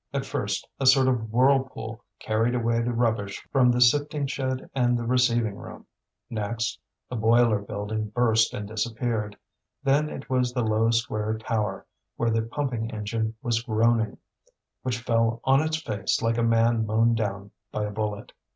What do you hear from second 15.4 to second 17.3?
on its face like a man mown